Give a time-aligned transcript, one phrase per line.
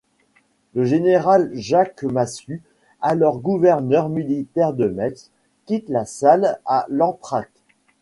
[0.73, 2.63] Le général Jacques Massu,
[3.03, 5.29] alors gouverneur militaire de Metz,
[5.67, 7.61] quitte la salle à l’entracte.